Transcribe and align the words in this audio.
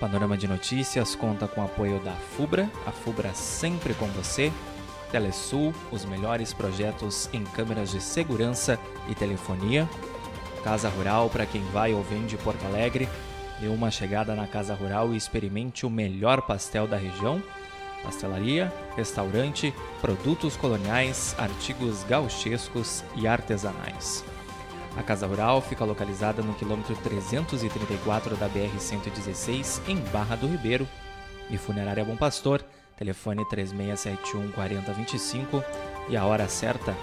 Panorama 0.00 0.36
de 0.36 0.46
Notícias 0.46 1.16
conta 1.16 1.48
com 1.48 1.60
o 1.60 1.64
apoio 1.64 1.98
da 2.00 2.12
FUBRA, 2.12 2.70
a 2.86 2.92
FUBRA 2.92 3.34
sempre 3.34 3.94
com 3.94 4.06
você, 4.08 4.52
Telesul, 5.10 5.74
os 5.90 6.04
melhores 6.04 6.52
projetos 6.52 7.28
em 7.32 7.42
câmeras 7.42 7.90
de 7.90 8.00
segurança 8.00 8.78
e 9.08 9.14
telefonia, 9.14 9.88
Casa 10.62 10.88
Rural 10.88 11.30
para 11.30 11.46
quem 11.46 11.62
vai 11.72 11.94
ou 11.94 12.02
vem 12.02 12.26
de 12.26 12.36
Porto 12.36 12.64
Alegre, 12.66 13.08
dê 13.58 13.68
uma 13.68 13.90
chegada 13.90 14.34
na 14.34 14.46
Casa 14.46 14.74
Rural 14.74 15.12
e 15.12 15.16
experimente 15.16 15.84
o 15.84 15.90
melhor 15.90 16.42
pastel 16.42 16.86
da 16.86 16.96
região 16.96 17.42
pastelaria, 18.02 18.72
restaurante, 18.96 19.74
produtos 20.00 20.56
coloniais, 20.56 21.34
artigos 21.38 22.04
gauchescos 22.04 23.04
e 23.16 23.26
artesanais. 23.26 24.24
A 24.96 25.02
Casa 25.02 25.26
Rural 25.26 25.62
fica 25.62 25.84
localizada 25.84 26.42
no 26.42 26.54
quilômetro 26.54 26.96
334 26.96 28.36
da 28.36 28.48
BR-116, 28.48 29.80
em 29.86 29.96
Barra 30.10 30.36
do 30.36 30.48
Ribeiro. 30.48 30.88
E 31.50 31.56
Funerária 31.56 32.04
Bom 32.04 32.16
Pastor, 32.16 32.64
telefone 32.96 33.48
3671 33.48 34.50
4025 34.52 35.64
e 36.08 36.16
a 36.16 36.24
hora 36.24 36.48
certa. 36.48 36.96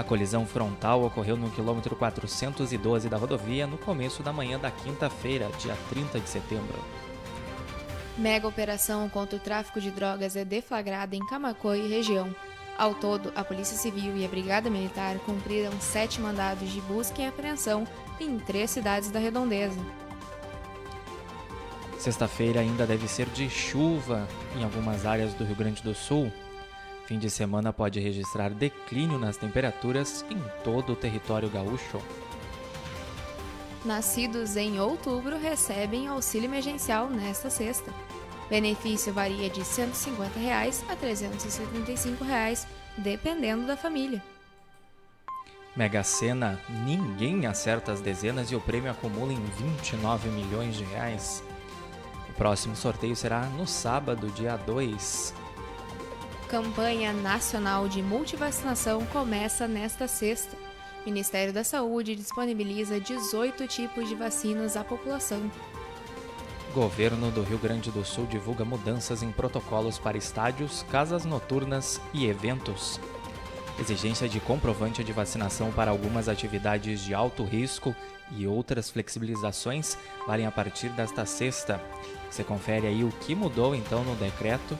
A 0.00 0.02
colisão 0.02 0.46
frontal 0.46 1.04
ocorreu 1.04 1.36
no 1.36 1.50
quilômetro 1.50 1.94
412 1.94 3.06
da 3.06 3.18
rodovia 3.18 3.66
no 3.66 3.76
começo 3.76 4.22
da 4.22 4.32
manhã 4.32 4.58
da 4.58 4.70
quinta-feira, 4.70 5.50
dia 5.58 5.76
30 5.90 6.18
de 6.18 6.26
setembro. 6.26 6.82
Mega 8.16 8.48
operação 8.48 9.10
contra 9.10 9.36
o 9.36 9.38
tráfico 9.38 9.78
de 9.78 9.90
drogas 9.90 10.36
é 10.36 10.42
deflagrada 10.42 11.14
em 11.14 11.26
Camacuã 11.26 11.76
e 11.76 11.86
região. 11.86 12.34
Ao 12.78 12.94
todo, 12.94 13.30
a 13.36 13.44
Polícia 13.44 13.76
Civil 13.76 14.16
e 14.16 14.24
a 14.24 14.28
Brigada 14.28 14.70
Militar 14.70 15.18
cumpriram 15.18 15.78
sete 15.78 16.18
mandados 16.18 16.70
de 16.70 16.80
busca 16.80 17.20
e 17.20 17.26
apreensão 17.26 17.86
em 18.18 18.38
três 18.38 18.70
cidades 18.70 19.10
da 19.10 19.18
redondeza. 19.18 19.78
Sexta-feira 21.98 22.60
ainda 22.60 22.86
deve 22.86 23.06
ser 23.06 23.26
de 23.26 23.50
chuva 23.50 24.26
em 24.56 24.64
algumas 24.64 25.04
áreas 25.04 25.34
do 25.34 25.44
Rio 25.44 25.56
Grande 25.56 25.82
do 25.82 25.94
Sul, 25.94 26.32
Fim 27.10 27.18
de 27.18 27.28
semana 27.28 27.72
pode 27.72 27.98
registrar 27.98 28.50
declínio 28.50 29.18
nas 29.18 29.36
temperaturas 29.36 30.24
em 30.30 30.40
todo 30.62 30.92
o 30.92 30.96
território 30.96 31.50
gaúcho. 31.50 32.00
Nascidos 33.84 34.54
em 34.54 34.78
outubro 34.78 35.36
recebem 35.36 36.06
auxílio 36.06 36.46
emergencial 36.46 37.10
nesta 37.10 37.50
sexta. 37.50 37.92
Benefício 38.48 39.12
varia 39.12 39.50
de 39.50 39.64
150 39.64 40.38
reais 40.38 40.84
a 40.88 40.94
375 40.94 42.22
reais, 42.22 42.64
dependendo 42.96 43.66
da 43.66 43.76
família. 43.76 44.22
Mega 45.74 46.04
Sena, 46.04 46.60
ninguém 46.86 47.44
acerta 47.44 47.90
as 47.90 48.00
dezenas 48.00 48.52
e 48.52 48.54
o 48.54 48.60
prêmio 48.60 48.88
acumula 48.88 49.32
em 49.32 49.44
29 49.58 50.28
milhões 50.28 50.76
de 50.76 50.84
reais. 50.84 51.42
O 52.28 52.32
próximo 52.34 52.76
sorteio 52.76 53.16
será 53.16 53.46
no 53.46 53.66
sábado, 53.66 54.30
dia 54.30 54.56
2. 54.56 55.49
Campanha 56.50 57.12
Nacional 57.12 57.86
de 57.86 58.02
Multivacinação 58.02 59.06
começa 59.06 59.68
nesta 59.68 60.08
sexta. 60.08 60.56
O 61.00 61.08
Ministério 61.08 61.52
da 61.52 61.62
Saúde 61.62 62.16
disponibiliza 62.16 62.98
18 62.98 63.68
tipos 63.68 64.08
de 64.08 64.16
vacinas 64.16 64.76
à 64.76 64.82
população. 64.82 65.48
Governo 66.74 67.30
do 67.30 67.44
Rio 67.44 67.56
Grande 67.56 67.92
do 67.92 68.04
Sul 68.04 68.26
divulga 68.26 68.64
mudanças 68.64 69.22
em 69.22 69.30
protocolos 69.30 69.96
para 69.96 70.18
estádios, 70.18 70.84
casas 70.90 71.24
noturnas 71.24 72.00
e 72.12 72.26
eventos. 72.26 72.98
Exigência 73.78 74.28
de 74.28 74.40
comprovante 74.40 75.04
de 75.04 75.12
vacinação 75.12 75.70
para 75.70 75.92
algumas 75.92 76.28
atividades 76.28 77.04
de 77.04 77.14
alto 77.14 77.44
risco 77.44 77.94
e 78.32 78.44
outras 78.48 78.90
flexibilizações 78.90 79.96
valem 80.26 80.46
a 80.46 80.50
partir 80.50 80.88
desta 80.88 81.24
sexta. 81.24 81.80
Você 82.28 82.42
confere 82.42 82.88
aí 82.88 83.04
o 83.04 83.12
que 83.20 83.36
mudou 83.36 83.72
então 83.72 84.02
no 84.02 84.16
decreto 84.16 84.76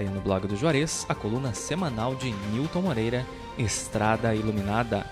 Aí 0.00 0.08
no 0.08 0.22
blog 0.22 0.48
do 0.48 0.56
Juarez, 0.56 1.04
a 1.10 1.14
coluna 1.14 1.52
semanal 1.52 2.14
de 2.14 2.32
Newton 2.32 2.80
Moreira, 2.80 3.26
Estrada 3.58 4.34
Iluminada. 4.34 5.04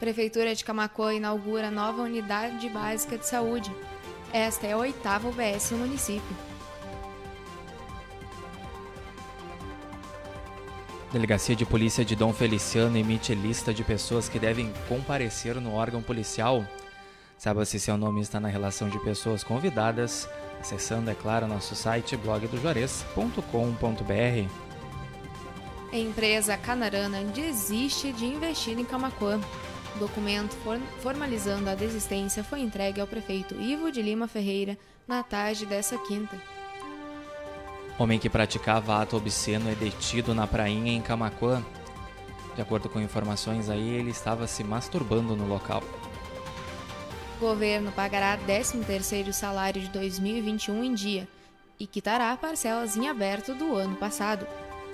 Prefeitura 0.00 0.52
de 0.52 0.64
Camacoa 0.64 1.14
inaugura 1.14 1.70
nova 1.70 2.02
unidade 2.02 2.68
básica 2.68 3.16
de 3.16 3.24
saúde. 3.24 3.70
Esta 4.32 4.66
é 4.66 4.72
a 4.72 4.76
oitava 4.76 5.28
UBS 5.28 5.70
no 5.70 5.78
município. 5.78 6.36
Delegacia 11.12 11.54
de 11.54 11.64
Polícia 11.64 12.04
de 12.04 12.16
Dom 12.16 12.32
Feliciano 12.32 12.98
emite 12.98 13.32
lista 13.32 13.72
de 13.72 13.84
pessoas 13.84 14.28
que 14.28 14.40
devem 14.40 14.72
comparecer 14.88 15.54
no 15.60 15.72
órgão 15.72 16.02
policial. 16.02 16.66
Saiba 17.38 17.64
se 17.64 17.78
seu 17.78 17.96
nome 17.96 18.22
está 18.22 18.40
na 18.40 18.48
relação 18.48 18.88
de 18.88 18.98
pessoas 19.04 19.44
convidadas, 19.44 20.28
acessando, 20.64 21.10
é 21.10 21.14
claro, 21.14 21.46
nosso 21.46 21.74
site 21.74 22.16
blogdojuarez.com.br. 22.16 24.48
A 25.92 25.96
empresa 25.96 26.56
Canarana 26.56 27.22
desiste 27.22 28.12
de 28.12 28.24
investir 28.24 28.78
em 28.78 28.84
Camacuã. 28.84 29.38
O 29.94 29.98
documento 29.98 30.56
formalizando 31.00 31.70
a 31.70 31.74
desistência 31.74 32.42
foi 32.42 32.60
entregue 32.60 33.00
ao 33.00 33.06
prefeito 33.06 33.54
Ivo 33.60 33.92
de 33.92 34.02
Lima 34.02 34.26
Ferreira 34.26 34.76
na 35.06 35.22
tarde 35.22 35.66
dessa 35.66 35.96
quinta. 35.98 36.36
Homem 37.96 38.18
que 38.18 38.30
praticava 38.30 39.00
ato 39.00 39.16
obsceno 39.16 39.70
é 39.70 39.74
detido 39.74 40.34
na 40.34 40.48
prainha 40.48 40.92
em 40.92 41.00
Camacuã. 41.00 41.64
De 42.56 42.62
acordo 42.62 42.88
com 42.88 43.00
informações 43.00 43.68
aí, 43.68 43.90
ele 43.90 44.10
estava 44.10 44.48
se 44.48 44.64
masturbando 44.64 45.36
no 45.36 45.46
local. 45.46 45.82
O 47.36 47.40
governo 47.40 47.90
pagará 47.92 48.38
13º 48.38 49.32
salário 49.32 49.82
de 49.82 49.88
2021 49.88 50.84
em 50.84 50.94
dia 50.94 51.28
e 51.78 51.86
quitará 51.86 52.36
parcelas 52.36 52.96
em 52.96 53.08
aberto 53.08 53.54
do 53.54 53.74
ano 53.74 53.96
passado. 53.96 54.46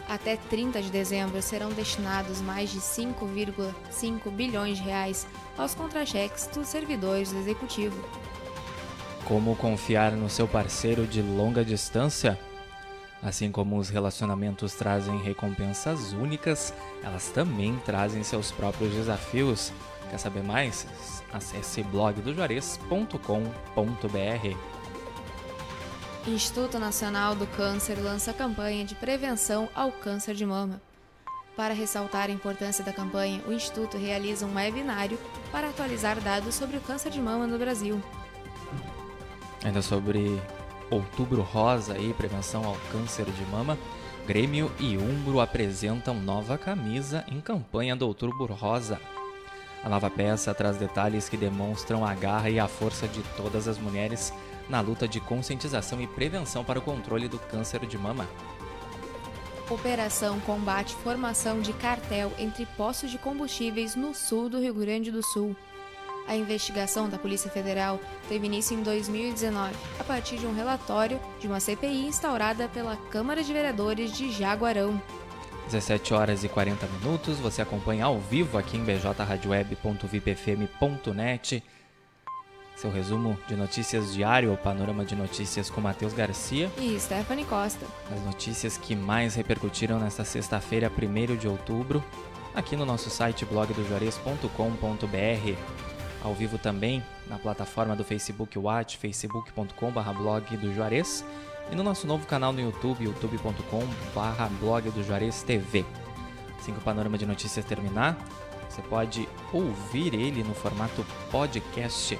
Até 0.08 0.36
30 0.36 0.80
de 0.82 0.90
dezembro 0.90 1.40
serão 1.42 1.70
destinados 1.70 2.40
mais 2.40 2.70
de 2.70 2.80
5,5 2.80 4.30
bilhões 4.30 4.78
de 4.78 4.84
reais 4.84 5.26
aos 5.56 5.74
contra-cheques 5.74 6.46
dos 6.48 6.66
servidores 6.66 7.30
do 7.30 7.38
executivo. 7.38 8.02
Como 9.24 9.54
confiar 9.54 10.12
no 10.12 10.28
seu 10.28 10.48
parceiro 10.48 11.06
de 11.06 11.22
longa 11.22 11.64
distância? 11.64 12.38
Assim 13.22 13.52
como 13.52 13.76
os 13.76 13.90
relacionamentos 13.90 14.72
trazem 14.72 15.22
recompensas 15.22 16.12
únicas, 16.12 16.72
elas 17.04 17.28
também 17.28 17.76
trazem 17.84 18.24
seus 18.24 18.50
próprios 18.50 18.94
desafios. 18.94 19.70
Quer 20.10 20.18
saber 20.18 20.42
mais? 20.42 20.86
Acesse 21.32 21.82
blogdojuarez.com.br. 21.84 24.80
Instituto 26.26 26.78
Nacional 26.78 27.34
do 27.34 27.46
Câncer 27.46 27.98
lança 27.98 28.32
campanha 28.32 28.84
de 28.84 28.94
prevenção 28.94 29.68
ao 29.74 29.90
câncer 29.90 30.34
de 30.34 30.44
mama. 30.44 30.80
Para 31.56 31.72
ressaltar 31.72 32.28
a 32.28 32.32
importância 32.32 32.84
da 32.84 32.92
campanha, 32.92 33.42
o 33.46 33.52
Instituto 33.52 33.96
realiza 33.96 34.46
um 34.46 34.54
webinário 34.54 35.18
para 35.50 35.68
atualizar 35.68 36.20
dados 36.20 36.54
sobre 36.54 36.76
o 36.76 36.80
câncer 36.80 37.10
de 37.10 37.20
mama 37.20 37.46
no 37.46 37.58
Brasil. 37.58 38.00
Ainda 39.64 39.82
sobre 39.82 40.40
Outubro 40.90 41.42
Rosa 41.42 41.98
e 41.98 42.12
prevenção 42.14 42.64
ao 42.64 42.76
câncer 42.90 43.26
de 43.26 43.44
mama, 43.46 43.78
Grêmio 44.26 44.70
e 44.78 44.96
Umbro 44.96 45.40
apresentam 45.40 46.14
nova 46.14 46.58
camisa 46.58 47.24
em 47.28 47.40
campanha 47.40 47.96
do 47.96 48.06
Outubro 48.06 48.52
Rosa. 48.54 49.00
A 49.82 49.88
nova 49.88 50.10
peça 50.10 50.54
traz 50.54 50.76
detalhes 50.76 51.28
que 51.28 51.36
demonstram 51.36 52.04
a 52.04 52.14
garra 52.14 52.50
e 52.50 52.58
a 52.58 52.68
força 52.68 53.08
de 53.08 53.22
todas 53.36 53.66
as 53.66 53.78
mulheres 53.78 54.32
na 54.68 54.80
luta 54.80 55.08
de 55.08 55.20
conscientização 55.20 56.00
e 56.00 56.06
prevenção 56.06 56.62
para 56.62 56.78
o 56.78 56.82
controle 56.82 57.28
do 57.28 57.38
câncer 57.38 57.84
de 57.86 57.96
mama. 57.96 58.28
Operação 59.70 60.38
combate 60.40 60.94
formação 60.96 61.60
de 61.60 61.72
cartel 61.72 62.32
entre 62.38 62.66
postos 62.66 63.10
de 63.10 63.18
combustíveis 63.18 63.94
no 63.94 64.14
sul 64.14 64.48
do 64.48 64.60
Rio 64.60 64.74
Grande 64.74 65.10
do 65.10 65.22
Sul. 65.22 65.56
A 66.28 66.36
investigação 66.36 67.08
da 67.08 67.18
Polícia 67.18 67.50
Federal 67.50 67.98
teve 68.28 68.46
início 68.46 68.76
em 68.76 68.82
2019, 68.82 69.74
a 69.98 70.04
partir 70.04 70.36
de 70.36 70.46
um 70.46 70.54
relatório 70.54 71.18
de 71.40 71.46
uma 71.46 71.58
CPI 71.58 72.06
instaurada 72.06 72.68
pela 72.68 72.96
Câmara 73.10 73.42
de 73.42 73.52
Vereadores 73.52 74.12
de 74.12 74.30
Jaguarão. 74.30 75.00
17 75.70 76.12
horas 76.12 76.42
e 76.42 76.48
40 76.48 76.84
minutos, 76.88 77.38
você 77.38 77.62
acompanha 77.62 78.04
ao 78.04 78.18
vivo 78.18 78.58
aqui 78.58 78.76
em 78.76 78.84
bjradioweb.vipfm.net. 78.84 81.62
Seu 82.74 82.90
resumo 82.90 83.38
de 83.46 83.54
notícias 83.54 84.12
diário, 84.12 84.52
o 84.52 84.56
panorama 84.56 85.04
de 85.04 85.14
notícias 85.14 85.70
com 85.70 85.80
Matheus 85.80 86.12
Garcia 86.12 86.68
e 86.76 86.98
Stephanie 86.98 87.44
Costa. 87.44 87.86
As 88.12 88.20
notícias 88.22 88.76
que 88.76 88.96
mais 88.96 89.36
repercutiram 89.36 90.00
nesta 90.00 90.24
sexta-feira, 90.24 90.90
1 90.90 91.36
de 91.36 91.46
outubro, 91.46 92.02
aqui 92.52 92.74
no 92.74 92.84
nosso 92.84 93.08
site 93.08 93.44
blogdojuarez.com.br 93.44 95.56
ao 96.22 96.34
vivo 96.34 96.58
também 96.58 97.02
na 97.28 97.38
plataforma 97.38 97.94
do 97.94 98.04
Facebook 98.04 98.58
Watch, 98.58 98.98
facebook.com.br 98.98 100.12
blog 100.18 100.56
do 100.56 100.74
Juarez 100.74 101.24
e 101.70 101.74
no 101.76 101.82
nosso 101.82 102.06
novo 102.06 102.26
canal 102.26 102.52
no 102.52 102.60
YouTube, 102.60 103.04
youtube.com.br 103.04 104.44
blog 104.60 104.90
do 104.90 105.04
Juarez 105.04 105.42
TV. 105.42 105.84
Assim 106.58 106.72
que 106.72 106.78
o 106.78 106.82
panorama 106.82 107.16
de 107.16 107.24
notícias 107.24 107.64
terminar, 107.64 108.18
você 108.68 108.82
pode 108.82 109.28
ouvir 109.52 110.14
ele 110.14 110.42
no 110.42 110.54
formato 110.54 111.04
podcast 111.30 112.18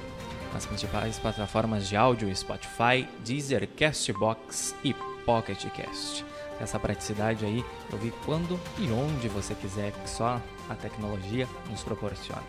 nas 0.53 0.65
principais 0.65 1.17
plataformas 1.17 1.87
de 1.87 1.95
áudio 1.95 2.33
Spotify, 2.35 3.07
Deezer, 3.23 3.67
Castbox 3.69 4.75
e 4.83 4.93
Pocket 5.25 5.65
Cast. 5.69 6.25
Essa 6.59 6.79
praticidade 6.79 7.45
aí, 7.45 7.65
eu 7.91 7.97
vi 7.97 8.13
quando 8.25 8.59
e 8.77 8.91
onde 8.91 9.27
você 9.27 9.55
quiser, 9.55 9.91
que 9.91 10.09
só 10.09 10.41
a 10.69 10.75
tecnologia 10.75 11.47
nos 11.69 11.83
proporciona. 11.83 12.43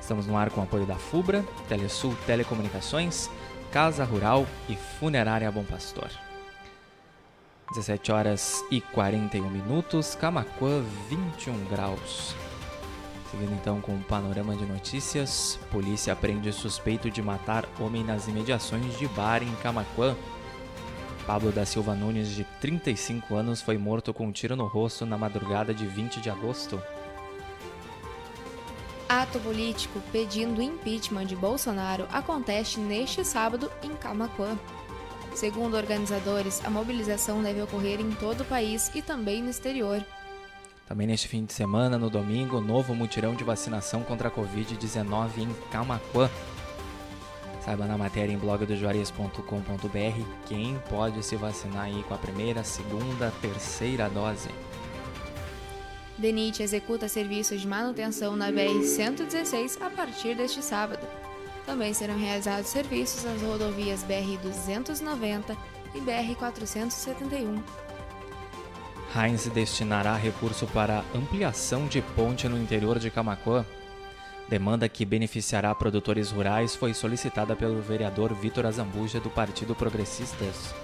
Estamos 0.00 0.26
no 0.26 0.36
ar 0.36 0.50
com 0.50 0.60
o 0.60 0.64
apoio 0.64 0.86
da 0.86 0.96
FUBRA, 0.96 1.44
Telesul 1.68 2.16
Telecomunicações, 2.26 3.30
Casa 3.72 4.02
Rural 4.02 4.48
e 4.68 4.74
Funerária 4.74 5.50
Bom 5.52 5.62
Pastor. 5.62 6.10
17 7.72 8.10
horas 8.10 8.64
e 8.68 8.80
41 8.80 9.48
minutos, 9.48 10.16
Camacuã 10.16 10.82
21 11.08 11.66
graus. 11.66 12.34
Seguindo 13.30 13.52
então 13.52 13.80
com 13.80 13.92
o 13.92 13.94
um 13.94 14.02
panorama 14.02 14.56
de 14.56 14.64
notícias, 14.66 15.56
polícia 15.70 16.16
prende 16.16 16.52
suspeito 16.52 17.08
de 17.08 17.22
matar 17.22 17.64
homem 17.78 18.02
nas 18.02 18.26
imediações 18.26 18.98
de 18.98 19.06
bar 19.06 19.40
em 19.40 19.54
Camacuã. 19.62 20.16
Pablo 21.24 21.52
da 21.52 21.64
Silva 21.64 21.94
Nunes, 21.94 22.30
de 22.30 22.42
35 22.60 23.36
anos, 23.36 23.62
foi 23.62 23.78
morto 23.78 24.12
com 24.12 24.26
um 24.26 24.32
tiro 24.32 24.56
no 24.56 24.66
rosto 24.66 25.06
na 25.06 25.16
madrugada 25.16 25.72
de 25.72 25.86
20 25.86 26.20
de 26.20 26.28
agosto 26.28 26.82
ato 29.10 29.40
político 29.40 30.00
pedindo 30.12 30.62
impeachment 30.62 31.26
de 31.26 31.34
Bolsonaro 31.34 32.06
acontece 32.12 32.78
neste 32.78 33.24
sábado 33.24 33.68
em 33.82 33.90
Camacuã. 33.96 34.56
Segundo 35.34 35.76
organizadores, 35.76 36.64
a 36.64 36.70
mobilização 36.70 37.42
deve 37.42 37.60
ocorrer 37.60 38.00
em 38.00 38.12
todo 38.12 38.42
o 38.42 38.44
país 38.44 38.88
e 38.94 39.02
também 39.02 39.42
no 39.42 39.50
exterior. 39.50 40.04
Também 40.86 41.08
neste 41.08 41.26
fim 41.26 41.44
de 41.44 41.52
semana, 41.52 41.98
no 41.98 42.08
domingo, 42.08 42.60
novo 42.60 42.94
mutirão 42.94 43.34
de 43.34 43.42
vacinação 43.42 44.04
contra 44.04 44.28
a 44.28 44.30
Covid-19 44.30 45.38
em 45.38 45.52
Camacuã. 45.72 46.30
Saiba 47.64 47.86
na 47.86 47.98
matéria 47.98 48.32
em 48.32 48.38
blogdojuarez.com.br 48.38 50.24
quem 50.46 50.78
pode 50.88 51.24
se 51.24 51.34
vacinar 51.34 51.86
aí 51.86 52.04
com 52.04 52.14
a 52.14 52.18
primeira, 52.18 52.62
segunda, 52.62 53.32
terceira 53.42 54.08
dose. 54.08 54.50
DENIT 56.20 56.62
executa 56.62 57.08
serviços 57.08 57.62
de 57.62 57.66
manutenção 57.66 58.36
na 58.36 58.52
BR-116 58.52 59.78
a 59.80 59.88
partir 59.88 60.36
deste 60.36 60.62
sábado. 60.62 61.06
Também 61.64 61.94
serão 61.94 62.18
realizados 62.18 62.68
serviços 62.68 63.24
nas 63.24 63.40
rodovias 63.40 64.04
BR-290 64.04 65.56
e 65.94 66.00
BR-471. 66.00 67.62
Heinz 69.16 69.46
destinará 69.46 70.14
recurso 70.14 70.66
para 70.66 71.02
ampliação 71.14 71.86
de 71.86 72.02
ponte 72.02 72.46
no 72.48 72.58
interior 72.58 72.98
de 72.98 73.10
Camacuã. 73.10 73.64
Demanda 74.46 74.88
que 74.88 75.06
beneficiará 75.06 75.74
produtores 75.74 76.30
rurais 76.30 76.76
foi 76.76 76.92
solicitada 76.92 77.56
pelo 77.56 77.80
vereador 77.80 78.34
Vitor 78.34 78.66
Azambuja 78.66 79.20
do 79.20 79.30
Partido 79.30 79.74
Progressistas. 79.74 80.74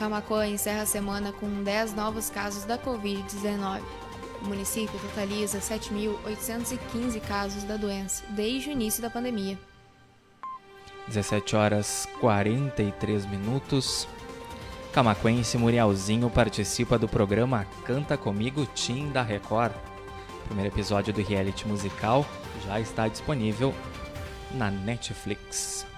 Camacoa 0.00 0.46
encerra 0.46 0.80
a 0.80 0.86
semana 0.86 1.30
com 1.30 1.62
10 1.62 1.92
novos 1.92 2.30
casos 2.30 2.64
da 2.64 2.78
Covid-19. 2.78 3.82
O 4.40 4.46
município 4.46 4.98
totaliza 4.98 5.58
7.815 5.58 7.20
casos 7.20 7.64
da 7.64 7.76
doença 7.76 8.24
desde 8.30 8.70
o 8.70 8.72
início 8.72 9.02
da 9.02 9.10
pandemia. 9.10 9.58
17 11.06 11.54
horas 11.54 12.08
43 12.18 13.26
minutos. 13.26 14.08
Camacuense 14.90 15.58
Murielzinho 15.58 16.30
participa 16.30 16.98
do 16.98 17.06
programa 17.06 17.66
Canta 17.84 18.16
Comigo 18.16 18.64
Tim 18.74 19.10
da 19.10 19.20
Record. 19.20 19.74
O 20.44 20.46
primeiro 20.46 20.74
episódio 20.74 21.12
do 21.12 21.20
reality 21.20 21.68
musical 21.68 22.24
já 22.64 22.80
está 22.80 23.06
disponível 23.06 23.74
na 24.52 24.70
Netflix. 24.70 25.89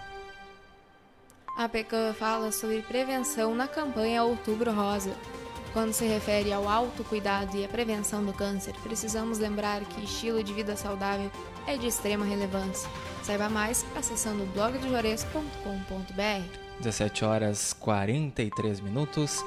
A 1.56 1.68
PECAM 1.68 2.14
fala 2.14 2.50
sobre 2.50 2.82
prevenção 2.82 3.54
na 3.54 3.68
campanha 3.68 4.24
Outubro 4.24 4.72
Rosa. 4.72 5.14
Quando 5.72 5.92
se 5.92 6.04
refere 6.04 6.52
ao 6.52 6.68
autocuidado 6.68 7.56
e 7.56 7.64
à 7.64 7.68
prevenção 7.68 8.24
do 8.24 8.32
câncer, 8.32 8.74
precisamos 8.82 9.38
lembrar 9.38 9.82
que 9.84 10.04
estilo 10.04 10.42
de 10.42 10.52
vida 10.52 10.76
saudável 10.76 11.30
é 11.66 11.76
de 11.76 11.86
extrema 11.86 12.24
relevância. 12.24 12.90
Saiba 13.22 13.48
mais 13.48 13.84
acessando 13.94 14.44
blogdojores.com.br. 14.46 16.58
17 16.80 17.24
horas 17.24 17.72
43 17.74 18.80
minutos. 18.80 19.44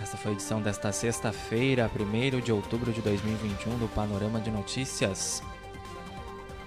Esta 0.00 0.16
foi 0.16 0.32
a 0.32 0.34
edição 0.34 0.60
desta 0.60 0.92
sexta-feira, 0.92 1.90
1 1.90 2.40
de 2.40 2.52
outubro 2.52 2.92
de 2.92 3.00
2021, 3.00 3.78
do 3.78 3.88
Panorama 3.88 4.40
de 4.40 4.50
Notícias. 4.50 5.42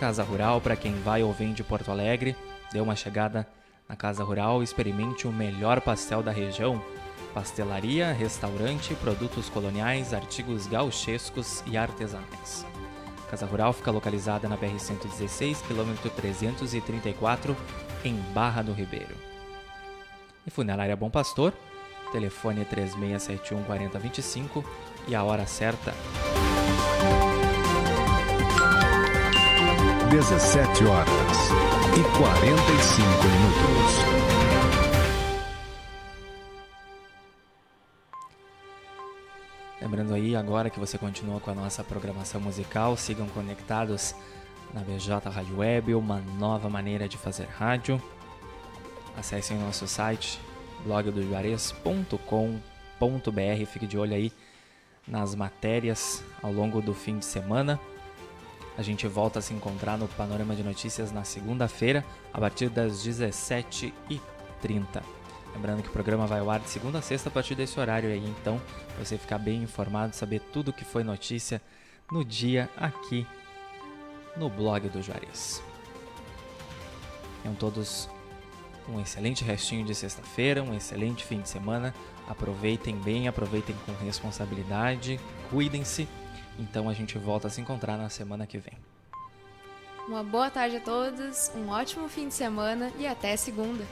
Casa 0.00 0.24
Rural 0.24 0.60
para 0.60 0.74
quem 0.74 1.00
vai 1.02 1.22
ou 1.22 1.32
vem 1.32 1.52
de 1.52 1.62
Porto 1.62 1.90
Alegre, 1.90 2.34
dê 2.72 2.80
uma 2.80 2.96
chegada 2.96 3.46
na 3.88 3.94
Casa 3.94 4.24
Rural, 4.24 4.62
experimente 4.62 5.28
o 5.28 5.32
melhor 5.32 5.80
pastel 5.80 6.22
da 6.22 6.32
região, 6.32 6.82
pastelaria, 7.32 8.12
restaurante, 8.12 8.94
produtos 8.94 9.48
coloniais, 9.48 10.12
artigos 10.12 10.66
gauchescos 10.66 11.62
e 11.66 11.76
artesanais. 11.76 12.66
Casa 13.30 13.46
Rural 13.46 13.72
fica 13.72 13.90
localizada 13.90 14.48
na 14.48 14.56
BR-116, 14.56 15.62
quilômetro 15.66 16.10
334, 16.10 17.56
em 18.04 18.16
Barra 18.34 18.62
do 18.62 18.72
Ribeiro. 18.72 19.14
E 20.46 20.50
Funerária 20.50 20.96
Bom 20.96 21.10
Pastor, 21.10 21.54
telefone 22.10 22.64
3671 22.64 23.62
4025 23.62 24.64
e 25.06 25.14
a 25.14 25.22
hora 25.22 25.46
certa. 25.46 25.94
17 30.10 30.84
horas 30.86 31.50
e 31.96 32.18
45 32.18 33.28
minutos. 33.28 34.19
Agora 40.40 40.70
que 40.70 40.80
você 40.80 40.98
continua 40.98 41.38
com 41.38 41.50
a 41.50 41.54
nossa 41.54 41.84
programação 41.84 42.40
musical, 42.40 42.96
sigam 42.96 43.28
conectados 43.28 44.14
na 44.72 44.80
BJ 44.80 45.28
Rádio 45.28 45.58
Web, 45.58 45.94
uma 45.94 46.20
nova 46.38 46.68
maneira 46.68 47.08
de 47.08 47.16
fazer 47.16 47.46
rádio. 47.46 48.02
Acessem 49.16 49.56
o 49.56 49.60
nosso 49.60 49.86
site 49.86 50.40
blogdojuarez.com.br, 50.84 53.66
fique 53.66 53.86
de 53.86 53.98
olho 53.98 54.14
aí 54.14 54.32
nas 55.06 55.34
matérias 55.34 56.24
ao 56.42 56.52
longo 56.52 56.80
do 56.80 56.94
fim 56.94 57.18
de 57.18 57.26
semana. 57.26 57.78
A 58.78 58.82
gente 58.82 59.06
volta 59.06 59.40
a 59.40 59.42
se 59.42 59.52
encontrar 59.52 59.98
no 59.98 60.08
Panorama 60.08 60.56
de 60.56 60.62
Notícias 60.62 61.12
na 61.12 61.22
segunda-feira, 61.22 62.02
a 62.32 62.40
partir 62.40 62.70
das 62.70 63.06
17h30. 63.06 65.19
Lembrando 65.54 65.82
que 65.82 65.88
o 65.88 65.92
programa 65.92 66.26
vai 66.26 66.40
ao 66.40 66.50
ar 66.50 66.60
de 66.60 66.68
segunda 66.68 66.98
a 66.98 67.02
sexta 67.02 67.28
a 67.28 67.32
partir 67.32 67.54
desse 67.54 67.78
horário 67.78 68.10
aí, 68.10 68.24
então 68.24 68.60
você 68.98 69.18
ficar 69.18 69.38
bem 69.38 69.62
informado, 69.62 70.14
saber 70.14 70.40
tudo 70.52 70.68
o 70.68 70.72
que 70.72 70.84
foi 70.84 71.04
notícia 71.04 71.60
no 72.10 72.24
dia 72.24 72.68
aqui 72.76 73.26
no 74.36 74.48
blog 74.48 74.88
do 74.88 75.02
Juarez. 75.02 75.62
Tenham 77.42 77.54
todos 77.54 78.08
um 78.88 79.00
excelente 79.00 79.44
restinho 79.44 79.84
de 79.84 79.94
sexta-feira, 79.94 80.62
um 80.62 80.74
excelente 80.74 81.24
fim 81.24 81.40
de 81.40 81.48
semana. 81.48 81.94
Aproveitem 82.28 82.96
bem, 82.96 83.28
aproveitem 83.28 83.74
com 83.86 83.92
responsabilidade, 84.04 85.18
cuidem-se. 85.50 86.08
Então 86.58 86.88
a 86.88 86.92
gente 86.92 87.16
volta 87.18 87.48
a 87.48 87.50
se 87.50 87.60
encontrar 87.60 87.96
na 87.96 88.08
semana 88.08 88.46
que 88.46 88.58
vem. 88.58 88.74
Uma 90.08 90.24
boa 90.24 90.50
tarde 90.50 90.76
a 90.76 90.80
todos, 90.80 91.50
um 91.54 91.68
ótimo 91.68 92.08
fim 92.08 92.28
de 92.28 92.34
semana 92.34 92.92
e 92.98 93.06
até 93.06 93.36
segunda. 93.36 93.84